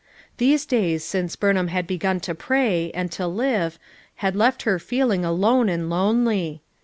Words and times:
These 0.37 0.65
days 0.65 1.03
since 1.03 1.35
Burn 1.35 1.57
ham 1.57 1.67
had 1.67 1.85
begun 1.85 2.19
to 2.21 2.33
pray, 2.33 2.89
and 2.95 3.11
to 3.11 3.27
live, 3.27 3.77
had 4.15 4.35
left 4.35 4.63
her 4.63 4.79
feeling 4.79 5.23
alone 5.23 5.69
and 5.69 5.91
lonely. 5.91 6.63